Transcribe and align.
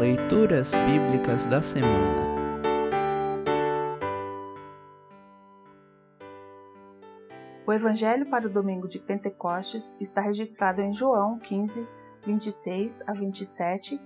Leituras 0.00 0.72
Bíblicas 0.72 1.44
da 1.44 1.60
Semana 1.60 2.30
O 7.66 7.70
Evangelho 7.70 8.24
para 8.30 8.46
o 8.46 8.50
domingo 8.50 8.88
de 8.88 8.98
Pentecostes 8.98 9.94
está 10.00 10.22
registrado 10.22 10.80
em 10.80 10.90
João 10.90 11.38
15, 11.38 11.86
26 12.24 13.02
a 13.06 13.12
27 13.12 14.00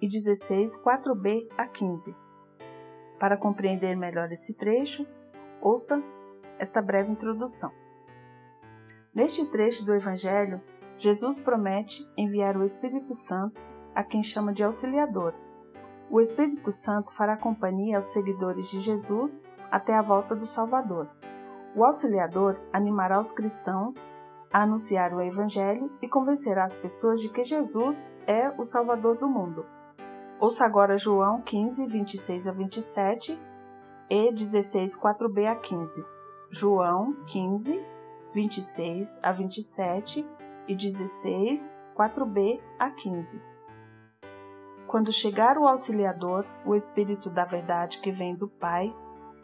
e 0.00 0.08
16, 0.08 0.82
4b 0.82 1.46
a 1.58 1.66
15. 1.66 2.16
Para 3.20 3.36
compreender 3.36 3.94
melhor 3.98 4.32
esse 4.32 4.56
trecho, 4.56 5.06
ouça 5.60 6.02
esta 6.58 6.80
breve 6.80 7.12
introdução. 7.12 7.70
Neste 9.14 9.44
trecho 9.50 9.84
do 9.84 9.94
Evangelho, 9.94 10.58
Jesus 10.96 11.38
promete 11.38 12.02
enviar 12.16 12.56
o 12.56 12.64
Espírito 12.64 13.12
Santo 13.12 13.73
a 13.94 14.02
quem 14.02 14.22
chama 14.22 14.52
de 14.52 14.64
auxiliador. 14.64 15.34
O 16.10 16.20
Espírito 16.20 16.70
Santo 16.70 17.12
fará 17.12 17.36
companhia 17.36 17.96
aos 17.96 18.06
seguidores 18.06 18.70
de 18.70 18.80
Jesus 18.80 19.42
até 19.70 19.94
a 19.94 20.02
volta 20.02 20.34
do 20.34 20.46
Salvador. 20.46 21.08
O 21.74 21.84
auxiliador 21.84 22.60
animará 22.72 23.18
os 23.18 23.32
cristãos 23.32 24.08
a 24.52 24.62
anunciar 24.62 25.12
o 25.12 25.20
Evangelho 25.20 25.90
e 26.00 26.08
convencerá 26.08 26.64
as 26.64 26.74
pessoas 26.74 27.20
de 27.20 27.28
que 27.28 27.42
Jesus 27.42 28.08
é 28.26 28.48
o 28.56 28.64
Salvador 28.64 29.16
do 29.16 29.28
mundo. 29.28 29.66
Ouça 30.38 30.64
agora 30.64 30.96
João 30.96 31.40
15, 31.40 31.86
26 31.86 32.46
a 32.46 32.52
27 32.52 33.40
e 34.10 34.32
16, 34.32 35.00
4b 35.00 35.46
a 35.46 35.56
15. 35.56 36.04
João 36.50 37.14
15, 37.26 37.82
26 38.32 39.18
a 39.22 39.32
27 39.32 40.24
e 40.68 40.76
16, 40.76 41.80
4b 41.96 42.60
a 42.78 42.90
15. 42.90 43.53
Quando 44.94 45.10
chegar 45.10 45.58
o 45.58 45.66
auxiliador, 45.66 46.46
o 46.64 46.72
Espírito 46.72 47.28
da 47.28 47.44
Verdade 47.44 47.98
que 47.98 48.12
vem 48.12 48.32
do 48.32 48.46
Pai, 48.46 48.94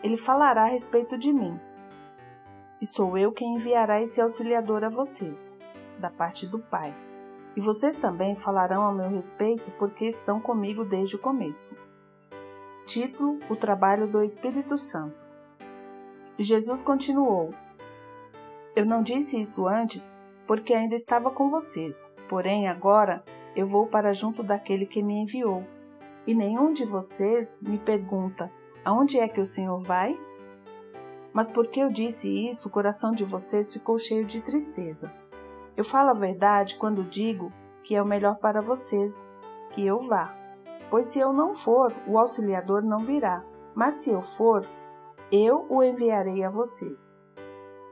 ele 0.00 0.16
falará 0.16 0.62
a 0.62 0.68
respeito 0.68 1.18
de 1.18 1.32
mim. 1.32 1.58
E 2.80 2.86
sou 2.86 3.18
eu 3.18 3.32
quem 3.32 3.56
enviará 3.56 4.00
esse 4.00 4.20
auxiliador 4.20 4.84
a 4.84 4.88
vocês, 4.88 5.58
da 5.98 6.08
parte 6.08 6.46
do 6.46 6.60
Pai. 6.60 6.94
E 7.56 7.60
vocês 7.60 7.96
também 7.96 8.36
falarão 8.36 8.86
a 8.86 8.92
meu 8.92 9.10
respeito 9.10 9.68
porque 9.72 10.04
estão 10.04 10.40
comigo 10.40 10.84
desde 10.84 11.16
o 11.16 11.18
começo. 11.18 11.76
Título: 12.86 13.40
O 13.50 13.56
trabalho 13.56 14.06
do 14.06 14.22
Espírito 14.22 14.78
Santo. 14.78 15.18
Jesus 16.38 16.80
continuou: 16.80 17.52
Eu 18.76 18.86
não 18.86 19.02
disse 19.02 19.40
isso 19.40 19.66
antes 19.66 20.16
porque 20.46 20.72
ainda 20.72 20.94
estava 20.94 21.28
com 21.28 21.48
vocês, 21.48 22.14
porém 22.28 22.68
agora 22.68 23.24
eu 23.54 23.66
vou 23.66 23.86
para 23.86 24.12
junto 24.12 24.42
daquele 24.42 24.86
que 24.86 25.02
me 25.02 25.22
enviou. 25.22 25.64
E 26.26 26.34
nenhum 26.34 26.72
de 26.72 26.84
vocês 26.84 27.60
me 27.62 27.78
pergunta: 27.78 28.50
Aonde 28.84 29.18
é 29.18 29.28
que 29.28 29.40
o 29.40 29.46
Senhor 29.46 29.80
vai? 29.80 30.18
Mas 31.32 31.50
porque 31.50 31.80
eu 31.80 31.90
disse 31.90 32.28
isso, 32.48 32.68
o 32.68 32.70
coração 32.70 33.12
de 33.12 33.24
vocês 33.24 33.72
ficou 33.72 33.98
cheio 33.98 34.24
de 34.24 34.40
tristeza. 34.40 35.12
Eu 35.76 35.84
falo 35.84 36.10
a 36.10 36.14
verdade 36.14 36.76
quando 36.76 37.04
digo 37.04 37.52
que 37.82 37.94
é 37.94 38.02
o 38.02 38.06
melhor 38.06 38.36
para 38.38 38.60
vocês 38.60 39.28
que 39.70 39.86
eu 39.86 39.98
vá. 40.00 40.34
Pois 40.90 41.06
se 41.06 41.20
eu 41.20 41.32
não 41.32 41.54
for, 41.54 41.94
o 42.06 42.18
auxiliador 42.18 42.82
não 42.82 42.98
virá. 42.98 43.44
Mas 43.74 43.96
se 43.96 44.10
eu 44.10 44.22
for, 44.22 44.66
eu 45.30 45.66
o 45.68 45.82
enviarei 45.82 46.42
a 46.42 46.50
vocês. 46.50 47.18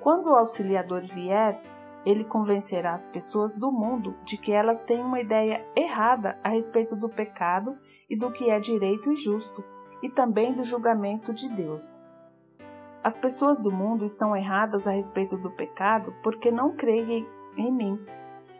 Quando 0.01 0.27
o 0.27 0.34
auxiliador 0.34 1.03
vier, 1.03 1.62
ele 2.04 2.24
convencerá 2.24 2.94
as 2.94 3.06
pessoas 3.06 3.54
do 3.54 3.70
mundo 3.70 4.16
de 4.24 4.36
que 4.36 4.52
elas 4.52 4.82
têm 4.82 5.00
uma 5.00 5.20
ideia 5.20 5.66
errada 5.77 6.38
a 6.42 6.48
respeito 6.48 6.96
do 6.96 7.08
pecado 7.08 7.77
e 8.08 8.16
do 8.16 8.30
que 8.30 8.50
é 8.50 8.58
direito 8.58 9.12
e 9.12 9.16
justo, 9.16 9.64
e 10.02 10.08
também 10.08 10.52
do 10.52 10.62
julgamento 10.62 11.32
de 11.32 11.48
Deus. 11.48 12.02
As 13.02 13.16
pessoas 13.16 13.58
do 13.58 13.70
mundo 13.70 14.05
estão 14.05 14.36
erradas 14.36 14.86
a 14.86 14.92
respeito 14.92 15.36
do 15.36 15.50
pecado 15.50 16.14
porque 16.23 16.50
não 16.50 16.74
creem 16.74 17.27
em 17.56 17.73
mim. 17.73 17.98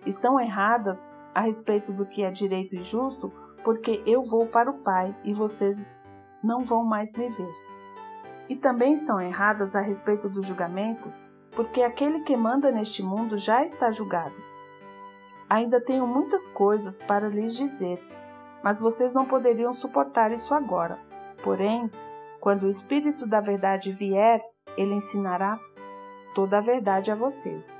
Estão 0.07 0.41
erradas 0.41 1.13
a 1.35 1.41
respeito 1.41 1.93
do 1.93 2.07
que 2.07 2.23
é 2.23 2.31
direito 2.31 2.75
e 2.75 2.83
justo 2.83 3.33
porque 3.65 4.03
eu 4.07 4.23
vou 4.23 4.47
para 4.47 4.71
o 4.71 4.79
Pai 4.79 5.15
e 5.25 5.33
vocês 5.33 5.87
não 6.43 6.63
vão 6.63 6.85
mais 6.85 7.13
me 7.15 7.29
ver. 7.29 7.53
E 8.49 8.57
também 8.57 8.93
estão 8.93 9.21
erradas 9.21 9.77
a 9.77 9.81
respeito 9.81 10.29
do 10.29 10.43
julgamento 10.43 11.13
porque 11.59 11.83
aquele 11.83 12.21
que 12.21 12.37
manda 12.37 12.71
neste 12.71 13.03
mundo 13.03 13.37
já 13.37 13.65
está 13.65 13.91
julgado. 13.91 14.37
Ainda 15.51 15.81
tenho 15.81 16.07
muitas 16.07 16.47
coisas 16.47 17.03
para 17.03 17.29
lhes 17.29 17.57
dizer, 17.57 18.01
mas 18.63 18.81
vocês 18.81 19.13
não 19.13 19.27
poderiam 19.27 19.73
suportar 19.73 20.31
isso 20.31 20.55
agora. 20.55 21.01
Porém, 21.43 21.91
quando 22.41 22.63
o 22.63 22.69
Espírito 22.69 23.27
da 23.27 23.41
Verdade 23.41 23.91
vier, 23.91 24.41
ele 24.77 24.95
ensinará 24.95 25.59
toda 26.33 26.59
a 26.59 26.61
verdade 26.61 27.11
a 27.11 27.17
vocês. 27.17 27.77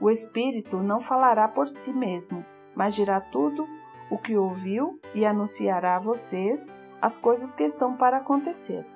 O 0.00 0.08
Espírito 0.08 0.76
não 0.76 1.00
falará 1.00 1.48
por 1.48 1.66
si 1.66 1.92
mesmo, 1.92 2.46
mas 2.72 2.94
dirá 2.94 3.20
tudo 3.20 3.66
o 4.12 4.16
que 4.16 4.36
ouviu 4.36 5.00
e 5.12 5.26
anunciará 5.26 5.96
a 5.96 6.00
vocês 6.00 6.72
as 7.02 7.18
coisas 7.18 7.52
que 7.52 7.64
estão 7.64 7.96
para 7.96 8.18
acontecer. 8.18 8.86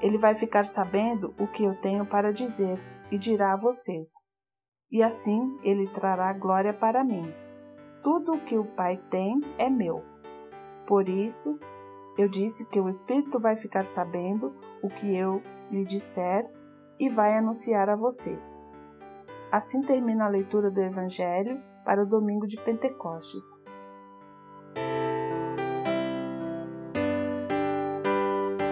Ele 0.00 0.16
vai 0.16 0.36
ficar 0.36 0.66
sabendo 0.66 1.34
o 1.36 1.48
que 1.48 1.64
eu 1.64 1.74
tenho 1.74 2.06
para 2.06 2.32
dizer 2.32 2.78
e 3.10 3.18
dirá 3.18 3.52
a 3.52 3.56
vocês. 3.56 4.08
E 4.90 5.02
assim 5.02 5.58
ele 5.62 5.88
trará 5.88 6.32
glória 6.32 6.72
para 6.72 7.04
mim. 7.04 7.32
Tudo 8.02 8.32
o 8.32 8.40
que 8.44 8.56
o 8.56 8.64
Pai 8.64 8.96
tem 9.10 9.40
é 9.58 9.68
meu. 9.68 10.02
Por 10.86 11.08
isso, 11.08 11.58
eu 12.18 12.28
disse 12.28 12.68
que 12.68 12.80
o 12.80 12.88
Espírito 12.88 13.38
vai 13.38 13.54
ficar 13.54 13.84
sabendo 13.84 14.54
o 14.82 14.88
que 14.88 15.14
eu 15.14 15.42
lhe 15.70 15.84
disser 15.84 16.50
e 16.98 17.08
vai 17.08 17.36
anunciar 17.36 17.88
a 17.88 17.96
vocês. 17.96 18.66
Assim 19.52 19.82
termina 19.82 20.24
a 20.24 20.28
leitura 20.28 20.70
do 20.70 20.80
Evangelho 20.80 21.62
para 21.84 22.02
o 22.02 22.06
domingo 22.06 22.46
de 22.46 22.56
Pentecostes. 22.56 23.44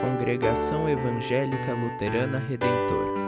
Congregação 0.00 0.88
Evangélica 0.88 1.74
Luterana 1.74 2.38
Redentor 2.38 3.27